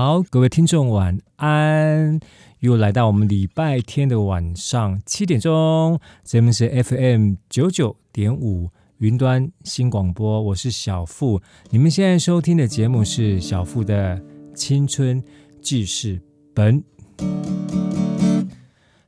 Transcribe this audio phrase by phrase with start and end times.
[0.00, 2.20] 好，各位听众晚安，
[2.60, 14.22] 又来到我们礼拜天的晚上七点钟，这边是 FM 九九点五云端新广播，我是小富，你们现在收听的节目是小富的
[14.54, 15.20] 青春
[15.60, 16.22] 记事
[16.54, 16.80] 本。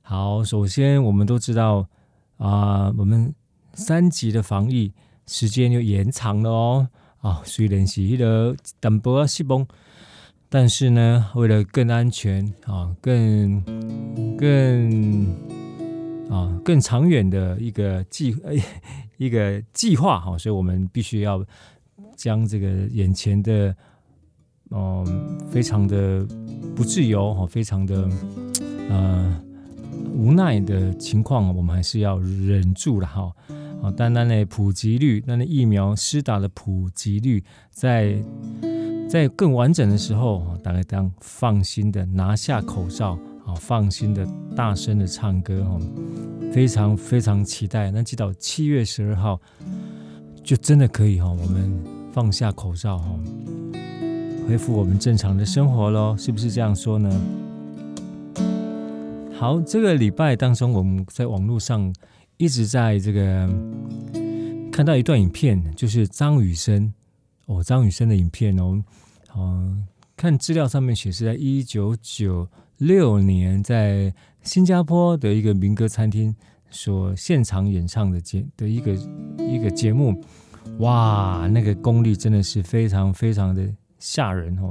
[0.02, 1.86] 好，首先我们都知道
[2.38, 3.32] 啊、我们
[3.75, 4.92] 三级的防疫
[5.28, 6.88] 时间又延长了哦，
[7.20, 9.64] 啊，虽然是那个淡薄仔失望。
[10.52, 13.62] 但是呢，为了更安全啊，更
[14.36, 15.26] 更
[16.28, 18.36] 啊更长远的一个计
[19.16, 21.46] 一个计划哈，所以我们必须要
[22.16, 23.72] 将这个眼前的
[24.70, 26.26] 嗯非常的
[26.74, 28.10] 不自由哈，非常的
[28.88, 29.40] 呃
[30.12, 33.32] 无奈的情况，我们还是要忍住了哈。
[33.82, 38.20] 啊，单单的普及率，那那疫苗施打的普及率在。
[39.11, 45.80] 在更完整的时候，大家当放心的拿下口罩，啊，放心的大声的唱歌，哈，
[46.53, 47.91] 非常非常期待。
[47.91, 49.41] 那记到七月十二号，
[50.44, 51.76] 就真的可以哈，我们
[52.12, 53.19] 放下口罩，哈，
[54.47, 57.20] 恢复我们正常的生活喽，是不是这样说呢？
[59.37, 61.93] 好，这个礼拜当中，我们在网络上
[62.37, 63.50] 一直在这个
[64.70, 66.94] 看到一段影片，就是张雨生。
[67.50, 68.81] 哦，张雨生的影片哦，
[69.34, 69.77] 哦，
[70.16, 76.34] 看资料上面写是在一九九六年在新加坡的一个民歌餐厅
[76.71, 78.93] 所现场演唱的节的一个
[79.37, 80.22] 一个节目，
[80.78, 83.69] 哇，那个功力真的是非常非常的
[83.99, 84.71] 吓人哦，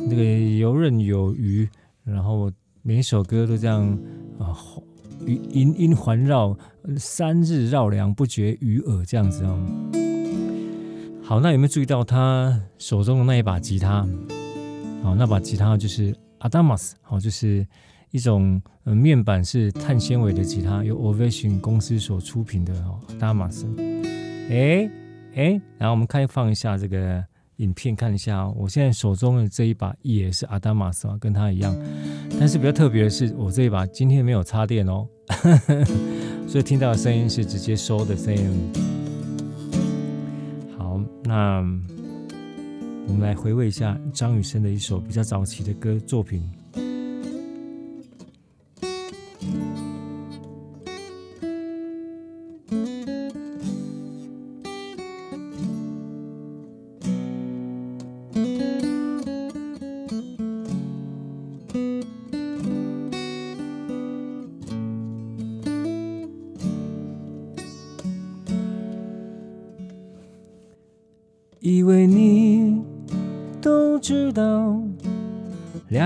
[0.00, 1.68] 那个游刃有余，
[2.02, 2.50] 然后
[2.82, 3.96] 每一首歌都这样
[4.40, 4.58] 啊，
[5.24, 6.58] 音音音环绕，
[6.96, 10.07] 三日绕梁不绝于耳这样子哦。
[11.28, 14.08] 好，那有没有注意到他手中的那一把吉他？
[15.02, 17.66] 好，那把吉他就是阿达玛斯，好，就是
[18.12, 23.66] 一种呃面板是碳纤维的吉他，由 Ovation 公司所出品的哦，阿达玛斯。
[24.48, 24.90] 哎
[25.34, 27.22] 哎，然后我们看放一下这个
[27.56, 28.54] 影片，看一下哦。
[28.56, 31.76] 我现在手中的这一把也是阿达玛斯啊，跟他一样。
[32.40, 35.06] 但是比较特别的是，我这一把今天没有插电哦，
[36.48, 38.97] 所以听到的声音是直接收的声音。
[41.28, 41.58] 那
[43.06, 46.42] 我们来回味一下张雨生的一首比较早期的歌作品。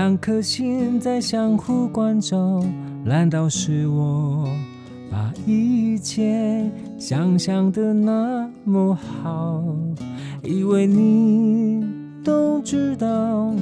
[0.03, 2.61] 两颗心在相互关照。
[3.05, 4.49] 难道是我
[5.09, 6.69] 把一切
[6.99, 9.63] 想象的那么好？
[10.43, 11.87] 以为你
[12.21, 13.55] 都知道，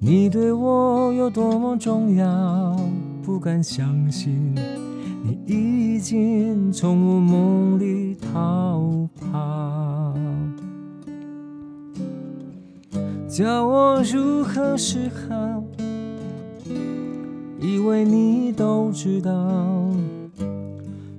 [0.00, 2.76] 你对我有多么重要。
[3.22, 4.56] 不敢相信，
[5.22, 8.81] 你已经从我梦里逃
[13.32, 15.64] 叫我如何是好？
[17.58, 19.32] 以为你都知道，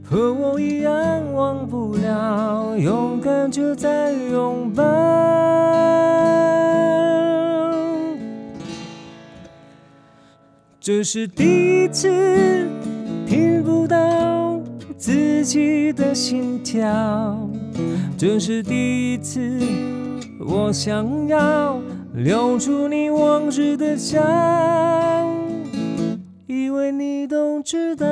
[0.04, 0.94] 和我一样
[1.34, 4.84] 忘不了，勇敢就在拥抱。
[10.80, 12.68] 这是第一次
[13.26, 14.62] 听不到
[15.00, 17.50] 自己的心跳，
[18.16, 19.60] 这是第一次
[20.40, 21.82] 我想要。
[22.14, 24.22] 留住你往日的笑，
[26.46, 28.06] 以为你都知道。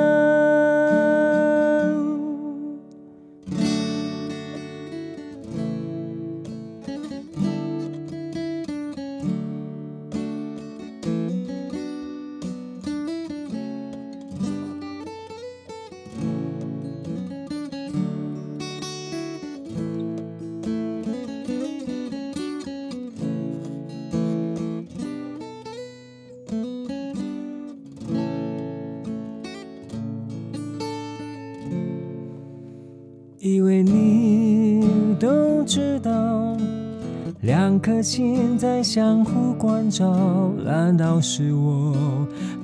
[37.62, 41.94] 两颗心在相互关照，难道是我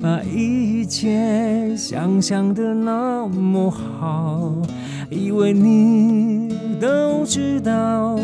[0.01, 4.51] 把一切想象的那么好？
[5.09, 8.19] 以为你都知道，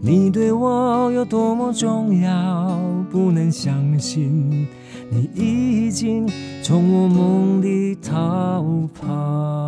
[0.00, 2.78] 你对我有多么重要，
[3.10, 4.68] 不能相信
[5.10, 6.30] 你已经
[6.62, 8.64] 从我梦里逃
[9.02, 9.67] 跑。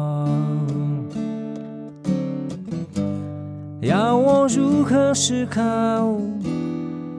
[3.81, 5.61] 要我如何思考？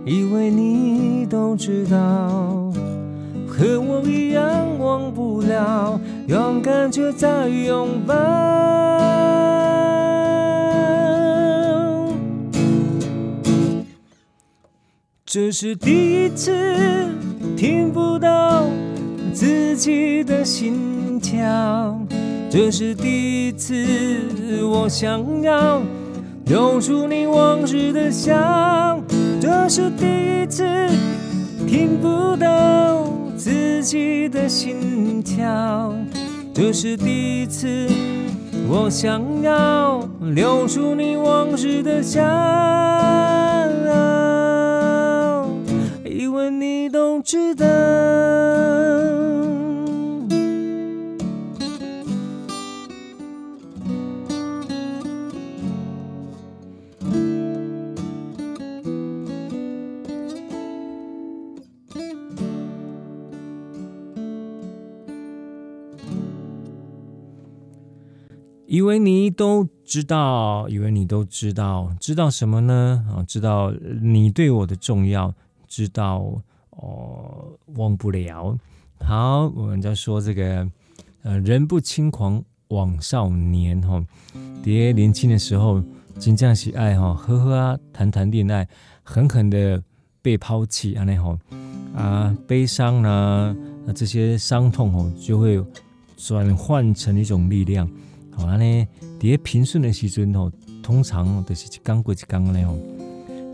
[0.06, 2.72] 以为你都知道，
[3.48, 8.16] 和我一样忘不了，勇敢却在拥抱。
[15.25, 16.52] 这是第一次
[17.56, 18.66] 听不到
[19.34, 21.98] 自己的心跳，
[22.50, 25.81] 这是第一次我想要。
[26.51, 29.01] 留住你往日的笑，
[29.39, 30.65] 这是第一次
[31.65, 33.07] 听不到
[33.38, 35.95] 自己的心跳，
[36.53, 37.88] 这是第一次
[38.68, 42.21] 我想要留住你往日的笑，
[46.03, 47.65] 以为你都知道。
[68.72, 73.06] 以为你都知道，以为你都知道，知道什么呢？
[73.14, 73.70] 啊，知道
[74.02, 75.34] 你对我的重要，
[75.68, 78.58] 知道哦，忘不了。
[79.02, 80.66] 好，我们在说这个，
[81.24, 84.02] 呃，人不轻狂枉少年哈。
[84.64, 85.84] 爹年轻的时候，
[86.18, 88.66] 真正喜爱哈，呵呵啊，谈谈恋爱，
[89.04, 89.84] 狠狠的
[90.22, 91.38] 被抛弃，啊，那哈
[91.94, 93.54] 啊，悲伤呢，
[93.86, 95.62] 那这些伤痛哦，就会
[96.16, 97.86] 转换成一种力量。
[98.42, 98.88] 好啊，呢，
[99.20, 100.52] 在平顺的时阵吼，
[100.82, 102.76] 通常都是一刚过一刚嘞吼。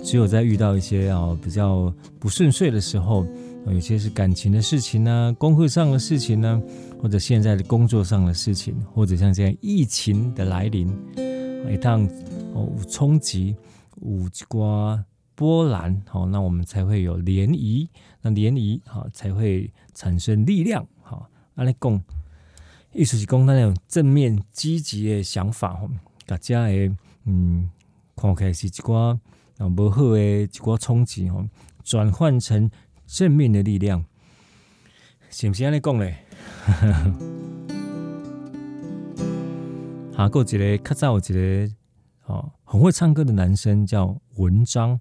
[0.01, 3.25] 只有在遇到一些哦比较不顺遂的时候，
[3.65, 6.61] 有些是感情的事情呢，功课上的事情呢，
[7.01, 10.87] 或者现在的工作上的事情，或者像这样疫情的来临，
[11.69, 12.07] 一趟
[12.53, 13.57] 哦冲击，
[14.01, 15.03] 有一瓜
[15.35, 17.89] 波澜，好，那我们才会有涟漪，
[18.21, 22.01] 那涟漪好才会产生力量，好，阿来讲。
[22.97, 25.87] 意思是讲，那种正面积极的想法吼，
[26.25, 26.91] 大家诶，
[27.25, 27.69] 嗯，
[28.15, 29.15] 看起来是一寡
[29.59, 31.45] 啊无好的一寡冲击吼，
[31.83, 32.67] 转换成
[33.05, 34.03] 正面的力量，
[35.29, 36.17] 是不是安尼讲咧？
[40.15, 41.69] 好，过一个较早有一个
[42.25, 44.99] 哦，很会唱歌的男生叫文章，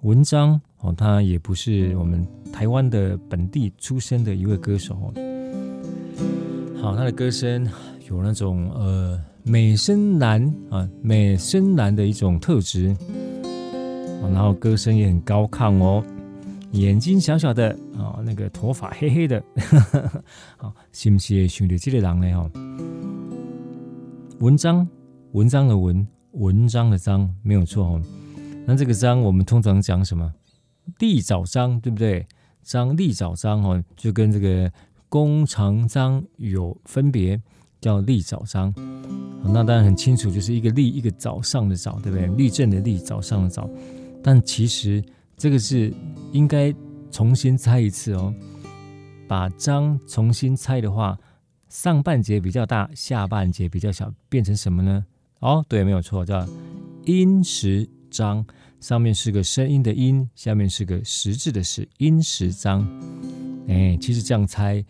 [0.00, 5.12] 文章哦，他也不是我们台湾的本地出身的一位歌手哦。
[6.82, 7.64] 好，他的歌声
[8.10, 12.88] 有那种呃美声男啊，美声男的一种特质，
[14.20, 16.04] 然后歌声也很高亢哦，
[16.72, 19.40] 眼睛小小的啊，那个头发黑黑的，
[20.58, 22.32] 好，是不是想到这个人呢？
[22.32, 22.50] 哈，
[24.40, 24.84] 文章，
[25.34, 28.02] 文章的文，文章的章，没有错哦。
[28.66, 30.34] 那这个章我们通常讲什么？
[30.98, 32.26] 立早章，对不对？
[32.64, 34.68] 章立早章哦，就跟这个。
[35.12, 37.38] 弓长张有分别，
[37.82, 38.72] 叫立早章。
[39.44, 42.26] 那当然很清楚，就是一个立，一个早上的早，对不对？
[42.28, 43.68] 立正的立，早上的早。
[44.22, 45.04] 但其实
[45.36, 45.92] 这个是
[46.32, 46.74] 应该
[47.10, 48.34] 重新猜一次哦。
[49.28, 51.18] 把章重新猜的话，
[51.68, 55.04] 上半节比较大，下半节比较小，变成什么呢？
[55.40, 56.42] 哦，对，没有错，叫
[57.04, 58.42] 音实章。
[58.80, 62.88] 上面是个声音的音，下面是个实字的实，音实章。
[63.68, 64.82] 哎，其实这样猜。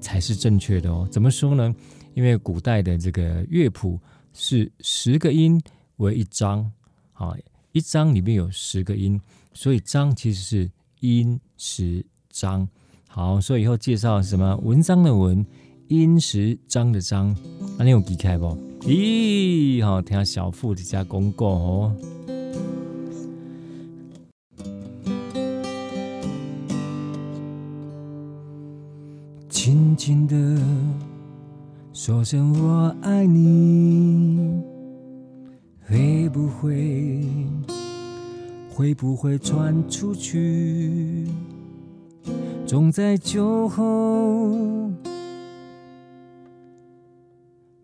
[0.00, 1.06] 才是正确的哦。
[1.10, 1.74] 怎么说呢？
[2.14, 4.00] 因为古代的这个乐谱
[4.32, 5.60] 是十个音
[5.96, 6.70] 为一章，
[7.12, 7.34] 啊，
[7.72, 9.20] 一章里面有十个音，
[9.52, 12.68] 所以章其实是音十章。
[13.06, 15.44] 好，所以以后介绍什么文章的文，
[15.88, 17.36] 音十章的章，
[17.78, 18.56] 那你有记开不？
[18.82, 21.96] 咦，好，听小富这家公告哦。
[29.62, 30.34] 轻轻的
[31.92, 34.58] 说声我爱你，
[35.86, 37.22] 会不会
[38.70, 41.26] 会不会传出去？
[42.64, 44.48] 总在酒后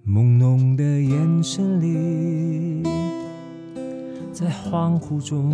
[0.07, 2.83] 朦胧的眼神里，
[4.33, 5.53] 在恍惚中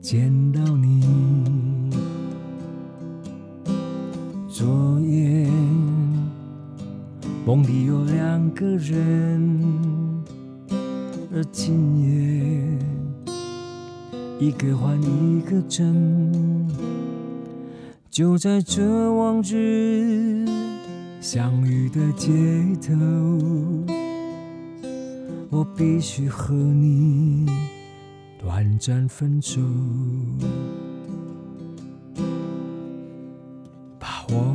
[0.00, 0.97] 见到你。
[7.48, 10.22] 梦里有两个人，
[11.32, 12.78] 而今夜
[14.38, 16.68] 一个换一个真，
[18.10, 20.44] 就在这往日
[21.22, 22.30] 相遇的街
[22.86, 22.94] 头。
[25.48, 27.46] 我必须和你
[28.38, 29.58] 短暂分手，
[33.98, 34.54] 把我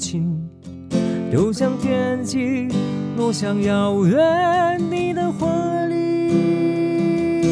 [0.00, 0.34] 情，
[1.30, 2.68] 丢向天际，
[3.18, 7.50] 落向遥远你的怀里，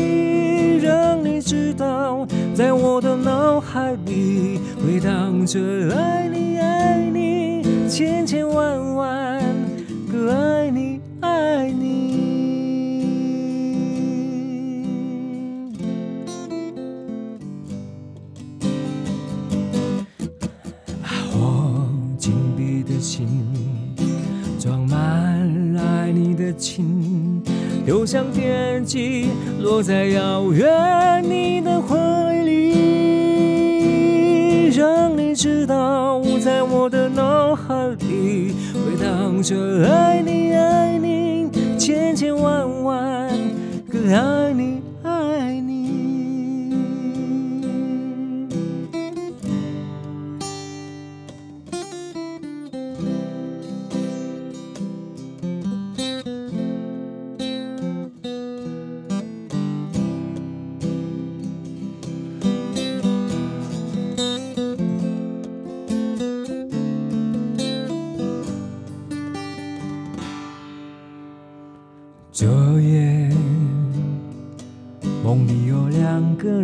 [0.82, 5.60] 让你知道，在我的脑海里回荡着
[5.94, 7.62] 爱你爱你。
[7.86, 9.42] 千千万万
[10.10, 10.32] 个
[27.88, 29.30] 就像天际，
[29.62, 31.96] 落在遥远你的怀
[32.44, 32.68] 里，
[34.76, 43.26] 让你知道，在我的脑海里回荡着爱你爱你，千千万万
[43.90, 44.47] 个爱。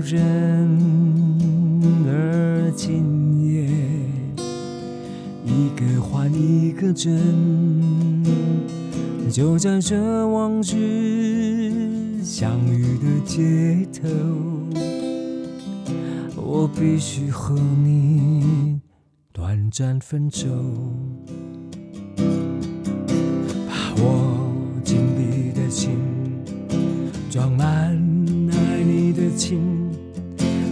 [0.05, 0.69] 人，
[2.07, 3.67] 而今夜
[5.45, 8.23] 一个换一个真，
[9.31, 14.09] 就在这往日相遇的街头，
[16.37, 18.81] 我必须和你
[19.33, 20.49] 短暂分手，
[23.67, 24.43] 把我。
[24.85, 25.99] 紧闭的心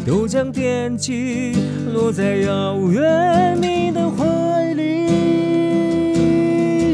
[0.04, 1.54] 都将惦记
[1.92, 5.02] 落在遥远你的怀里，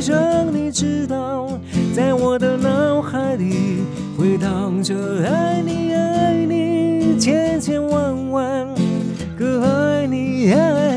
[0.07, 1.49] 让你知道，
[1.95, 3.83] 在我的脑海里
[4.17, 4.95] 回荡着
[5.27, 8.69] 爱你爱你，千千万万
[9.39, 10.88] 个爱你爱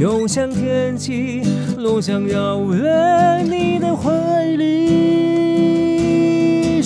[0.00, 1.42] 又像天际，
[1.76, 4.10] 落向遥远你的怀
[4.56, 4.78] 里，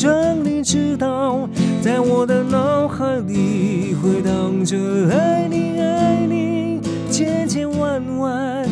[0.03, 1.49] 让你知道，
[1.81, 4.77] 在我的脑海里回荡着
[5.13, 8.69] 爱你爱你，千千万万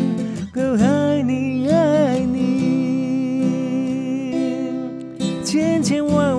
[0.52, 3.44] 个爱你爱你，
[5.44, 6.36] 千千万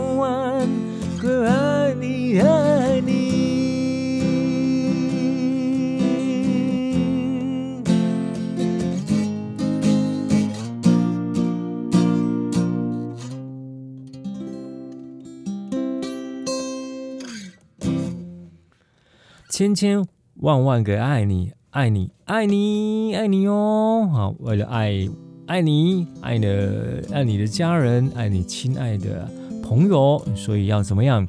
[19.53, 20.03] 千千
[20.38, 24.10] 万万个爱你，爱你，爱你，爱你哦！
[24.12, 25.07] 好，为了爱
[25.45, 29.29] 爱你，爱的爱你的家人，爱你亲爱的
[29.62, 31.27] 朋友，所以要怎么样？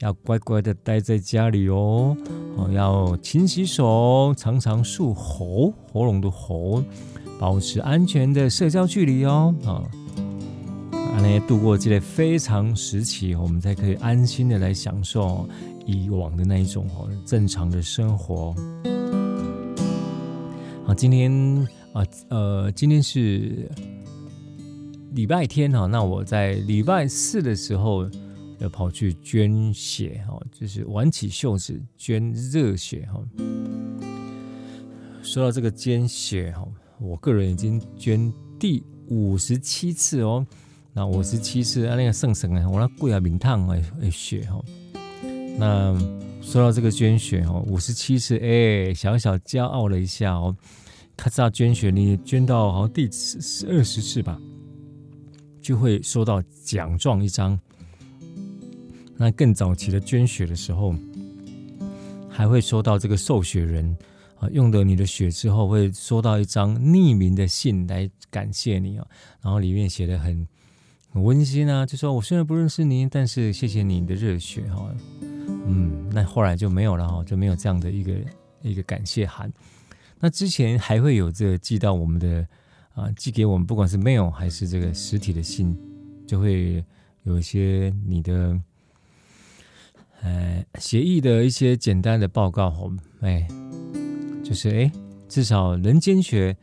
[0.00, 2.16] 要乖乖的待在家里哦。
[2.56, 6.82] 哦，要勤洗手，常常漱喉，喉咙的喉，
[7.38, 9.54] 保持安全的社交距离哦。
[9.64, 9.86] 啊，
[11.22, 15.48] 来度过这个非常时期，我们才可以安心的来享受。
[15.90, 18.54] 以往的那一种哦，正常的生活。
[20.84, 21.32] 好，今天
[21.92, 23.70] 啊，呃，今天是
[25.12, 28.08] 礼拜天哈，那我在礼拜四的时候
[28.58, 33.22] 要跑去捐血哈，就是挽起袖子捐热血哈。
[35.22, 36.66] 说到这个捐血哈，
[36.98, 40.46] 我个人已经捐第五十七次哦，
[40.92, 43.76] 那五十七次啊，那个圣神啊，我那贵啊，名烫啊
[44.10, 44.60] 血哈。
[45.60, 45.94] 那
[46.40, 50.56] 说到这个捐血哦，五十七次，哎，小小骄傲了一下哦。
[51.18, 53.04] 咔嚓捐血，你捐到好像第
[53.68, 54.40] 二十次吧，
[55.60, 57.60] 就会收到奖状一张。
[59.18, 60.94] 那更早期的捐血的时候，
[62.30, 63.94] 还会收到这个受血人
[64.38, 69.06] 啊用了你的血之后，会收到一张匿名的信来感谢你啊，
[69.42, 70.48] 然后里面写的很
[71.10, 74.90] 很温馨啊，就说我虽然不认识您，但是谢谢你的热血哈。
[75.48, 78.12] 嗯，那后来就没有了哈，就没有这样的一个
[78.62, 79.52] 一个感谢函。
[80.18, 82.46] 那之前还会有这个寄到我们的
[82.94, 85.76] 啊，寄给我们，不管是 mail 还是这个实体的信，
[86.26, 86.84] 就会
[87.22, 88.60] 有一些你的
[90.20, 93.46] 呃协议的一些简单的报告哈，哎，
[94.44, 94.92] 就是哎，
[95.28, 96.54] 至少人间学，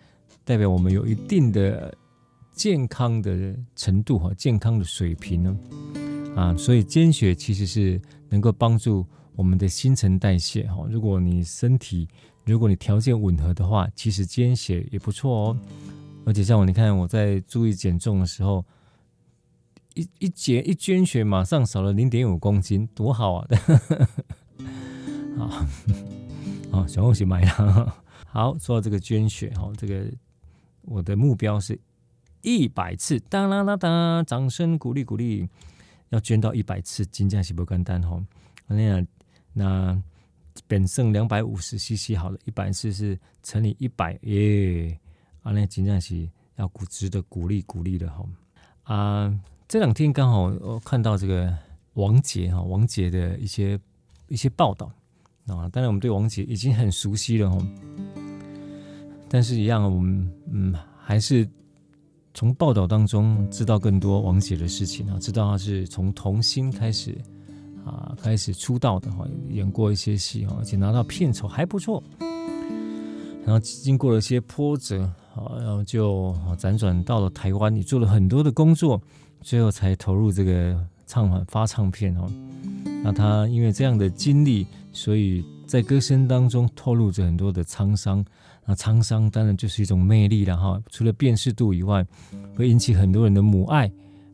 [0.44, 1.98] 代表我们有一定的
[2.52, 5.58] 健康的程度哈，健康的水平呢
[6.38, 8.00] 啊，所以捐血其实是。
[8.30, 10.86] 能够帮助我们的新陈代谢哈。
[10.90, 12.06] 如果你身体，
[12.44, 15.58] 如果你条件吻合的话，其实捐血也不错哦。
[16.26, 18.66] 而且像我，你看我在注意减重的时候，
[19.94, 23.48] 一一减一捐血，马上少了零点五公斤，多好啊！
[25.40, 25.66] 好，
[26.70, 28.04] 好，小红鞋买了。
[28.28, 30.04] 好，说到这个捐血哈，这个
[30.82, 31.80] 我的目标是
[32.42, 35.48] 一百次，哒啦啦哒，掌声鼓励鼓励。
[36.10, 38.24] 要捐到一百次，金价是不简单吼。
[38.68, 39.06] 那
[39.54, 40.02] 那
[40.68, 44.98] 本剩两百五十 CC 好了，一百次是乘以一百耶。
[45.42, 48.30] 啊，那金价是要鼓值得鼓励鼓励的吼。
[48.84, 49.34] 啊，
[49.68, 51.56] 这两天刚好我看到这个
[51.94, 53.80] 王杰哈，王杰的一些
[54.28, 54.92] 一些报道
[55.48, 55.68] 啊。
[55.70, 57.62] 当然我们对王杰已经很熟悉了吼，
[59.30, 61.48] 但是一样，我们嗯还是。
[62.38, 67.18] 从报道当中知道更多王杰的事情啊，知道他是从童星开始
[67.84, 72.04] 啊，开始出道的哈，演过一些戏哈，而且拿到片酬还不错。
[73.44, 75.02] 然后经过了一些波折
[75.34, 79.02] 啊，然后就辗转到了台湾，也做了很多的工作，
[79.42, 82.32] 最后才投入这个唱片发唱片哦。
[83.04, 88.24] 那他因为这样的经历，所以在歌声当中透露着很多的沧桑。
[88.70, 92.06] 那沧桑当然就是一种魅力了哈，除了辨识度以外，
[92.54, 93.90] 会引起很多人的母爱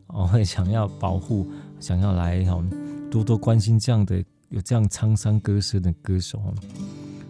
[0.08, 1.46] 哦，会想要保护，
[1.78, 2.60] 想要来哈
[3.08, 6.42] 多多关心这样的有这样沧桑歌声的歌手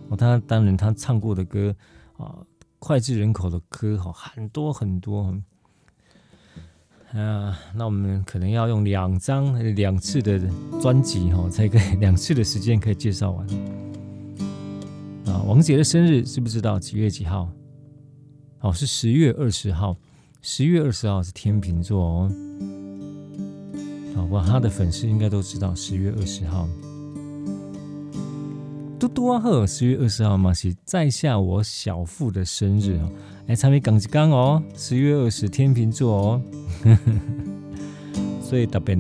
[0.08, 0.16] 哦。
[0.16, 1.76] 他当然他唱过的歌
[2.16, 2.38] 啊，
[2.78, 5.30] 脍炙人口的歌哈很多很多
[7.12, 7.58] 啊。
[7.74, 10.40] 那我们可能要用两张两次的
[10.80, 13.46] 专辑哈，才可以两次的时间可以介绍完。
[15.46, 17.50] 王杰的生日知不知道几月几号？
[18.60, 19.94] 哦，是十月二十号。
[20.40, 22.32] 十月二十号是天秤座哦。
[24.16, 26.66] 好吧，他的粉丝应该都知道十月二十号。
[28.98, 33.12] 嘟嘟啊呵，十月二十号嘛是在下我小腹的生日哦。
[33.46, 36.42] 哎，差没讲一讲哦，十月二十天秤座哦。
[38.40, 38.96] 所以特别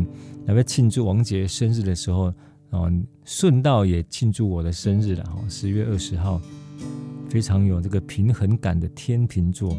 [0.46, 2.32] 特别庆祝王杰生日的时候。
[2.74, 2.90] 哦，
[3.24, 6.40] 顺道也庆祝我的生日了哈，十月二十号，
[7.30, 9.72] 非常有这个平衡感的天秤座，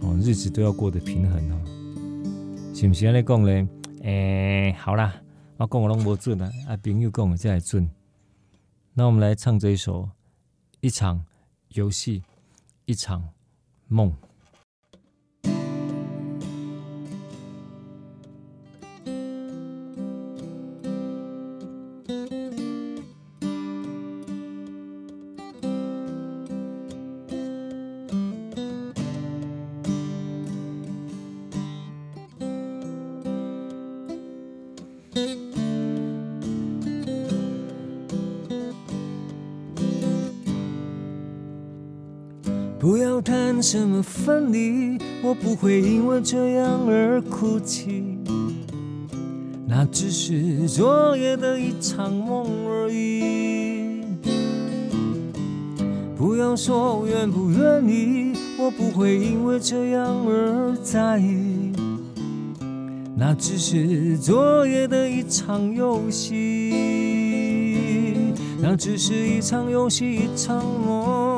[0.00, 3.12] 哦，日子都要过得平衡哦，是不是？
[3.12, 3.68] 你讲嘞，
[4.02, 5.14] 哎，好啦，
[5.58, 7.88] 我讲我拢无准啊，啊，朋友讲才准。
[8.94, 10.02] 那我们来唱这一首
[10.80, 11.24] 《一场
[11.68, 12.24] 游戏，
[12.84, 13.28] 一场
[13.86, 14.10] 梦》。
[44.28, 48.04] 分离，我不会因为这样而哭泣。
[49.66, 54.02] 那只是昨夜的一场梦而已。
[56.14, 61.72] 不要说愿不愿意，我不会因为这样而在意。
[63.16, 66.74] 那只是昨夜的一场游戏，
[68.60, 71.37] 那只是一场游戏，一场梦。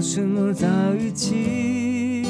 [0.00, 0.66] 说什么在
[0.98, 2.24] 一起？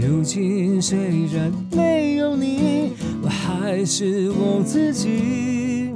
[0.00, 5.92] 如今虽然没有你，我还是我自己。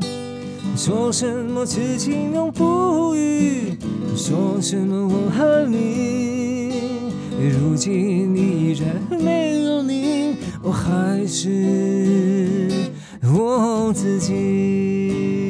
[0.75, 3.79] 说什么痴情永不渝，
[4.17, 6.73] 说什么我和你，
[7.39, 12.69] 如今依然没有你，我还是
[13.23, 15.48] 我自己。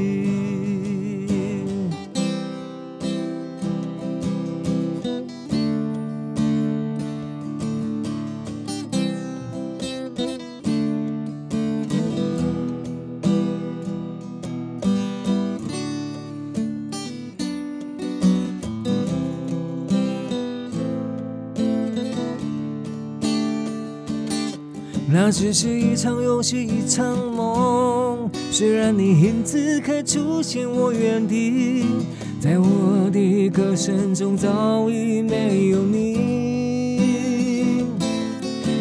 [25.29, 28.31] 那只是一场游戏，一场梦。
[28.51, 31.85] 虽然你影子还出现我原地，
[32.41, 37.85] 在我的歌声中早已没有你。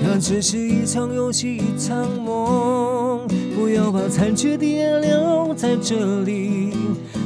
[0.02, 3.28] 那只是一场游戏，一场梦。
[3.54, 6.72] 不要把残缺的爱留在这里，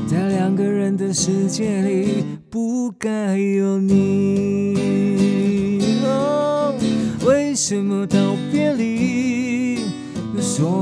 [0.08, 4.81] 在两个人的世界里，不该有你。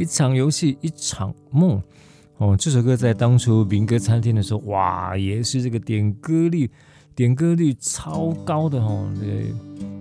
[0.00, 1.78] 一场游戏，一场梦。
[2.38, 6.70] 哦，这首歌在当初民歌餐厅的时候，哇，也是这个点歌率，
[7.14, 9.12] 点歌率超高的哦。
[9.20, 9.52] 对，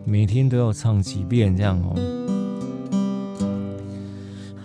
[0.05, 1.99] 每天都要唱几遍这样哦。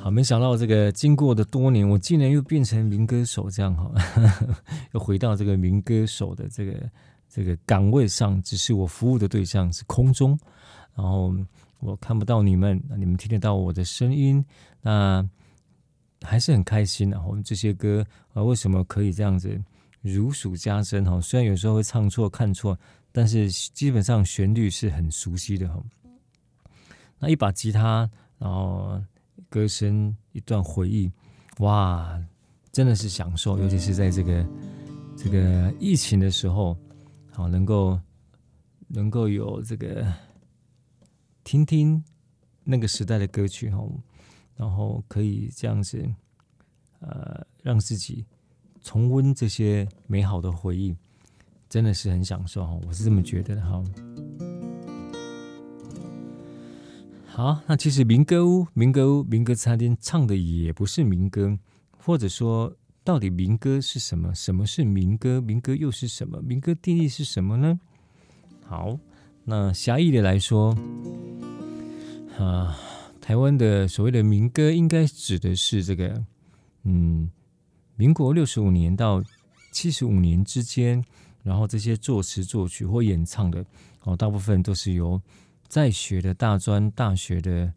[0.00, 3.90] 好，没想到这个经过的多年，我竟然又变成民歌手这样哈，
[4.94, 6.74] 又回到这个民歌手的这个
[7.28, 10.38] 这个岗位上，只是我服务的对象是空中，
[10.94, 11.34] 然后。
[11.84, 14.42] 我看不到你们，你们听得到我的声音，
[14.80, 15.22] 那
[16.22, 17.20] 还是很开心的。
[17.20, 19.62] 我们这些歌啊，为什么可以这样子
[20.00, 21.04] 如数家珍？
[21.04, 22.78] 哈，虽然有时候会唱错、看错，
[23.12, 25.68] 但是基本上旋律是很熟悉的。
[25.68, 25.82] 哈，
[27.18, 28.98] 那一把吉他，然后
[29.50, 31.12] 歌声，一段回忆，
[31.58, 32.18] 哇，
[32.72, 33.58] 真的是享受。
[33.58, 34.46] 尤其是在这个
[35.18, 36.74] 这个疫情的时候，
[37.30, 38.00] 好，能够
[38.88, 40.10] 能够有这个。
[41.44, 42.02] 听听
[42.64, 43.86] 那个时代的歌曲哈，
[44.56, 46.02] 然后可以这样子，
[47.00, 48.24] 呃，让自己
[48.82, 50.96] 重温这些美好的回忆，
[51.68, 53.84] 真的是很享受哈，我是这么觉得的哈。
[57.26, 61.58] 好，那其实民歌屋、民歌屋、民歌餐厅唱的也不是民歌，
[61.98, 64.34] 或者说，到底民歌是什么？
[64.34, 65.42] 什么是民歌？
[65.42, 66.40] 民歌又是什么？
[66.40, 67.78] 民歌定义是什么呢？
[68.64, 68.98] 好。
[69.46, 70.74] 那狭义的来说，
[72.38, 72.74] 啊，
[73.20, 76.24] 台湾的所谓的民歌，应该指的是这个，
[76.84, 77.30] 嗯，
[77.96, 79.22] 民国六十五年到
[79.70, 81.04] 七十五年之间，
[81.42, 83.62] 然后这些作词作曲或演唱的，
[84.04, 85.20] 哦，大部分都是由
[85.68, 87.70] 在学的大专大学的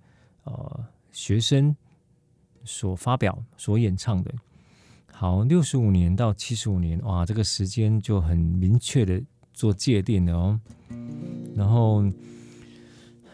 [0.46, 1.76] 呃学生
[2.64, 4.34] 所发表、所演唱的。
[5.12, 9.22] 好，六十五年到七十五年，哇，这个时间就很明确的
[9.54, 10.60] 做界定了哦。
[11.58, 12.04] 然后，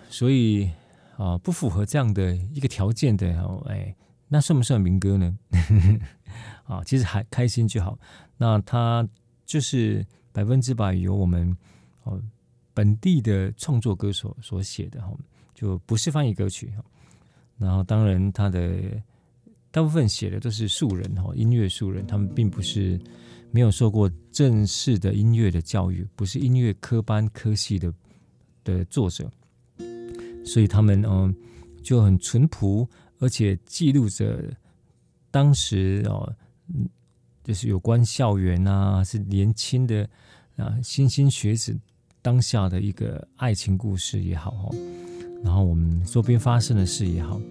[0.09, 0.71] 所以
[1.17, 3.93] 啊，不符合这样的一个条件的哦，哎，
[4.29, 5.37] 那算不算民歌呢？
[6.63, 7.99] 啊，其实还开心就好。
[8.37, 9.05] 那它
[9.45, 11.53] 就是百分之百由我们
[12.03, 12.17] 哦
[12.73, 15.13] 本地的创作歌手所写的哈，
[15.53, 16.85] 就不是翻译歌曲哈。
[17.57, 18.73] 然后，当然，他的
[19.69, 22.97] 大部分写的都是素人哈，音乐素人，他们并不是
[23.51, 27.93] 没有受过正式的音乐的教育，不是音乐科班科系的。
[28.63, 29.29] 的作者，
[30.45, 31.33] 所以他们嗯
[31.81, 32.87] 就很淳朴，
[33.19, 34.41] 而且记录着
[35.29, 36.33] 当时哦，
[37.43, 40.09] 就是有关校园啊，是年轻的
[40.55, 41.77] 啊莘莘学子
[42.21, 44.75] 当下的一个爱情故事也好哦，
[45.43, 47.41] 然后我们周边发生的事也好，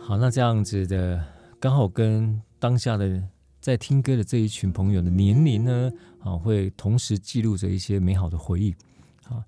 [0.00, 1.22] 好，那这样子的
[1.60, 3.22] 刚好跟当下的
[3.60, 8.74] 在听歌的这一群朋友的年龄呢啊，会同时记录着一些美好的回忆。
[9.28, 9.44] 啊，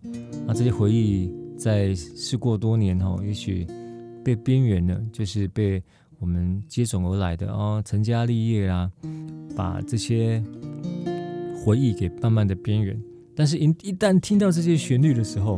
[0.47, 3.67] 那这些回忆在事过多年后，也许
[4.25, 5.83] 被边缘了，就是被
[6.19, 8.91] 我们接踵而来的哦，成家立业啦，
[9.57, 10.43] 把这些
[11.65, 13.01] 回忆给慢慢的边缘。
[13.37, 15.57] 但是，一一旦听到这些旋律的时候，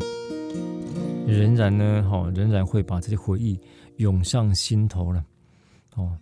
[1.26, 3.58] 仍然呢，哈，仍然会把这些回忆
[3.96, 5.24] 涌上心头了。
[5.96, 6.18] 哦，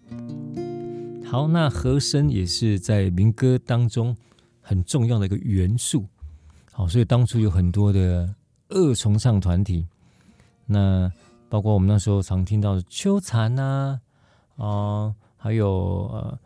[1.24, 4.16] 好，那和声也是在民歌当中
[4.60, 6.06] 很重要的一个元素。
[6.78, 8.32] 好，所以当初有很多的
[8.68, 9.84] 二重唱团体，
[10.64, 11.10] 那
[11.48, 14.00] 包括我们那时候常听到的秋蝉呐，
[14.54, 16.38] 啊、呃，还有呃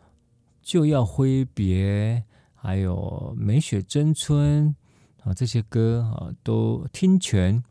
[0.63, 2.23] 就要挥别，
[2.55, 4.75] 还有梅雪争春
[5.21, 7.63] 啊，这些歌啊都听泉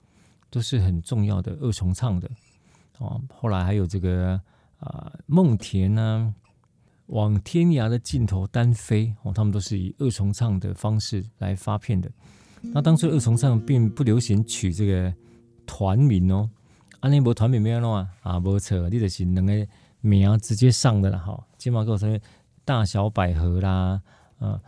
[0.48, 2.30] 都是很重要的二重唱的
[2.96, 3.20] 啊。
[3.34, 4.40] 后来还有这个
[4.78, 6.32] 啊梦田呢，
[7.06, 12.08] 往天涯的尽头单飞哦，他们都是以二重唱的方式来发片的。
[12.62, 15.12] 那当初二重唱并不流行取这个
[15.66, 16.48] 团名哦，
[17.00, 18.08] 安尼无团名咩样弄啊？
[18.22, 19.66] 啊，无错，你就是两个
[20.00, 21.44] 名直接上的啦哈。
[21.58, 22.18] 起码够什么
[22.64, 24.00] 大小百合啦，
[24.38, 24.60] 啊，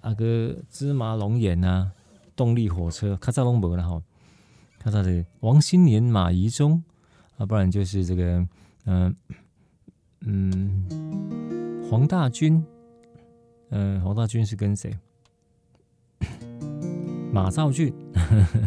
[0.00, 1.92] 啊个芝麻龙眼呐，
[2.34, 4.02] 动力火车，较早拢无啦哈。
[4.84, 6.82] 较早是王心莲、马宜中，
[7.36, 8.46] 啊，不然就是这个，
[8.86, 9.14] 嗯、
[10.20, 12.64] 嗯，黄大军，
[13.70, 14.96] 嗯、黄大军是跟谁？
[17.36, 17.92] 马兆俊，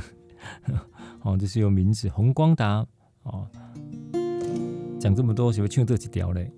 [1.24, 2.08] 哦，这是有名字。
[2.08, 2.86] 洪光达，
[3.24, 3.48] 哦，
[5.00, 6.52] 讲这么多，喜欢唱这几条嘞？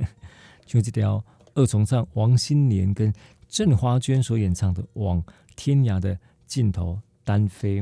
[0.66, 3.10] 唱这条二重唱，王心莲跟
[3.48, 5.24] 郑华娟所演唱的《往
[5.56, 7.80] 天涯的尽头单飞》。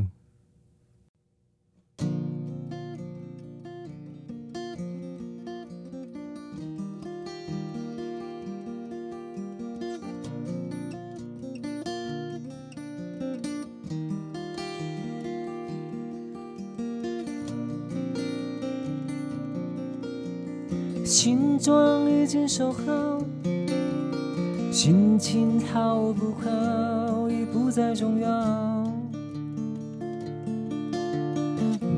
[22.24, 22.82] 已经收好，
[24.72, 28.90] 心情好不好已不再重要，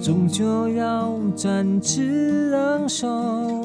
[0.02, 3.06] 终究要展翅昂首，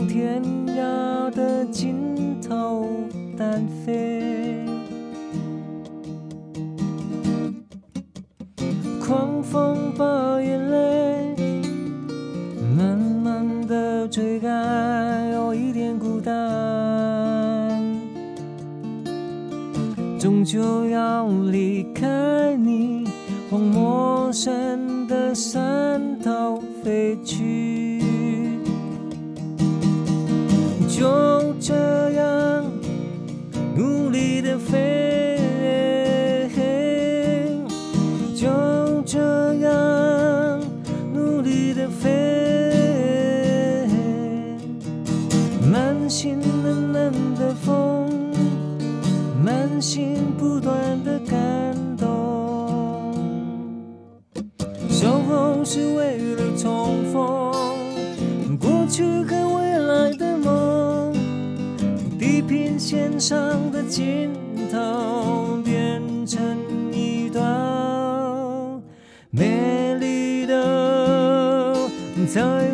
[0.07, 2.87] 天涯的尽头
[3.35, 4.63] 单飞，
[9.03, 10.39] 狂风把
[20.21, 22.40] 终究要离开。
[49.81, 53.15] 心不断的感动，
[54.87, 61.11] 守候是为了重逢过去和未来的梦，
[62.19, 63.37] 地平线上
[63.71, 64.29] 的尽
[64.71, 66.39] 头变成
[66.93, 68.79] 一道
[69.31, 71.89] 美丽的
[72.27, 72.70] 彩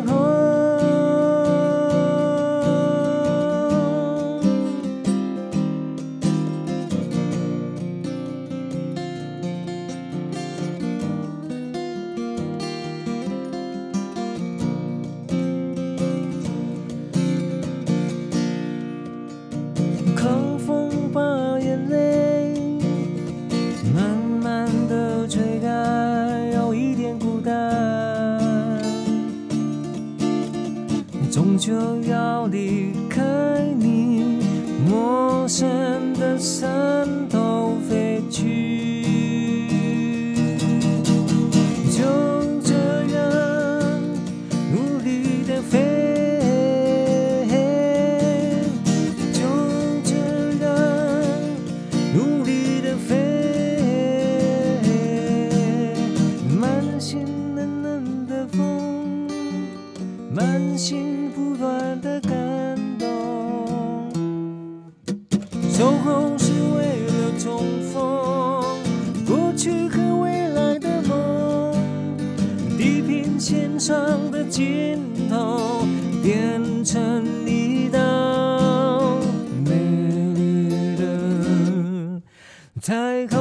[82.80, 83.38] 太空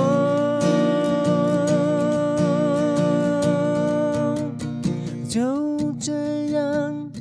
[5.29, 7.11] 就这样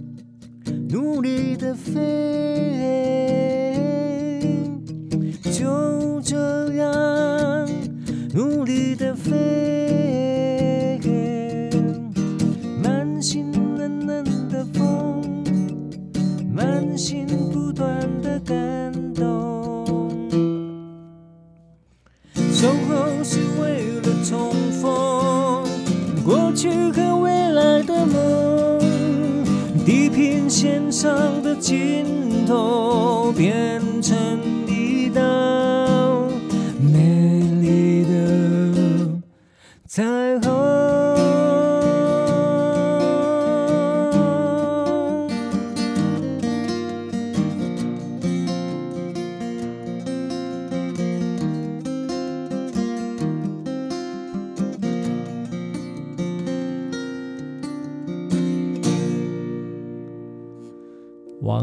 [0.88, 2.45] 努力地飞。
[31.66, 32.85] 尽头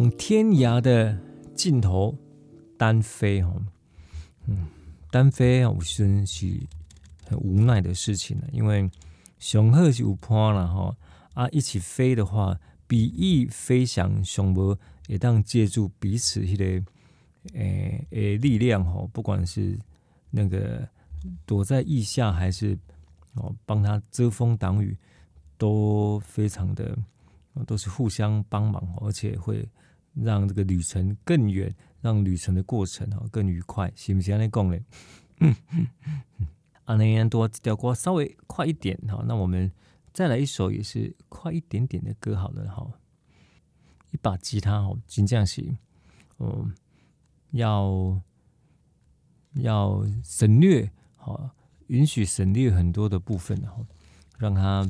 [0.04, 1.18] 往天涯的
[1.56, 2.14] 尽头
[2.78, 3.66] 单飞哦，
[4.48, 4.68] 嗯，
[5.10, 6.60] 单飞啊，我真是
[7.26, 8.48] 很无奈的事情了。
[8.52, 8.92] 因为
[9.40, 10.94] 雄鹤是有伴了哈
[11.36, 16.92] 啊，一起飞的话，比翼飞翔，上无也当借助彼此迄个
[17.54, 19.80] 诶诶力量哈，不管是
[20.32, 20.86] 那个
[21.46, 22.78] 躲在翼下，还是
[23.36, 24.98] 哦帮他遮风挡雨，
[25.58, 26.94] 都非常的。
[27.68, 29.64] 都是互相帮忙，而且会
[30.14, 34.84] 让这个旅程更远，让旅程的过程哈更愉快，是不是这样讲嘞？
[35.40, 35.88] 嗯嗯
[36.40, 36.48] 嗯，
[36.86, 39.72] 啊，那多调歌稍微快一点哈，那我们
[40.12, 42.88] 再来一首也是快一点点的歌好了哈。
[44.12, 45.78] 一把吉他哦，金匠型，
[46.38, 46.70] 哦，
[47.52, 48.22] 要
[49.54, 51.50] 要省略好，
[51.88, 53.86] 允许省略很多的部分哈，
[54.38, 54.88] 让它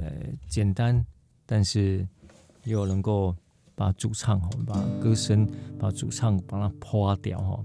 [0.00, 0.12] 呃
[0.48, 1.04] 简单。
[1.48, 2.04] 但是
[2.64, 3.36] 又能够
[3.76, 7.64] 把主唱哈，把歌声，把主唱把它破掉哈。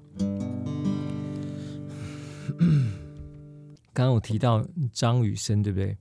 [3.93, 5.97] 刚刚我提到张雨生，对不对？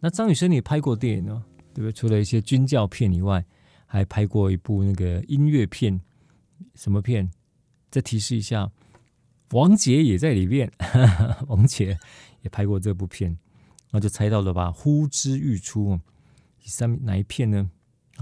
[0.00, 1.42] 那张雨生你拍过电影哦？
[1.74, 1.92] 对不对？
[1.92, 3.44] 除了一些军教片以外，
[3.86, 6.00] 还拍过一部那个音乐片，
[6.74, 7.30] 什么片？
[7.90, 8.72] 再提示一下，
[9.50, 10.72] 王杰也在里面，
[11.46, 11.98] 王杰
[12.40, 13.36] 也拍过这部片，
[13.90, 14.72] 那就猜到了吧？
[14.72, 16.00] 呼之欲出。
[16.58, 17.70] 第三哪一片呢？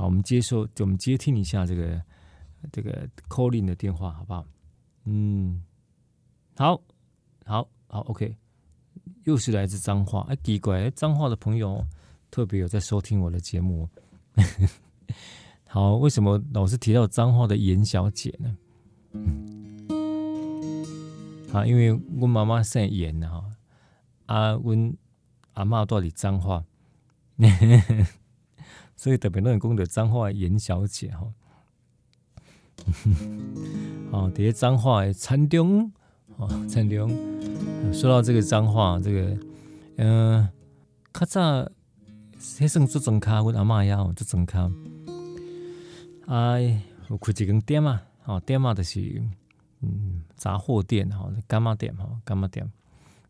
[0.01, 2.03] 好，我们接受，我们接听一下这个
[2.73, 4.47] 这个 calling 的电话，好不好？
[5.05, 5.63] 嗯，
[6.57, 6.81] 好，
[7.45, 8.35] 好，好，OK，
[9.25, 11.85] 又是来自彰化，哎，奇怪，彰化的朋友
[12.31, 13.87] 特别有在收听我的节目。
[15.69, 18.57] 好，为什么老是提到彰化的严小姐呢？
[21.53, 23.45] 啊，因为我妈妈姓严哈，
[24.25, 24.75] 啊，我
[25.53, 26.65] 阿妈住在彰化。
[29.01, 31.33] 所以特别多人讲的脏话严小姐哈，
[34.13, 35.91] 哦，这些脏话的田中，
[36.37, 37.09] 哦，田中。
[37.95, 39.39] 说到这个脏话，这个，
[39.97, 40.47] 嗯，
[41.15, 41.41] 较早
[42.39, 44.71] 迄算做装卡，阮阿嬷呀，做装卡，
[46.27, 49.01] 哎，有开一间店嘛，哦，店嘛就是，
[49.81, 52.71] 嗯，杂货店哈，柑仔店哈，柑仔店，